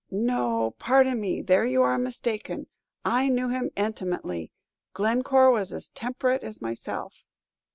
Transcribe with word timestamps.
"No, 0.09 0.71
pardon 0.79 1.19
me, 1.21 1.43
there 1.43 1.63
you 1.63 1.83
are 1.83 1.95
mistaken. 1.99 2.65
I 3.05 3.29
knew 3.29 3.49
him 3.49 3.69
intimately; 3.75 4.51
Glencore 4.93 5.51
was 5.51 5.71
as 5.71 5.89
temperate 5.89 6.41
as 6.41 6.59
myself." 6.59 7.27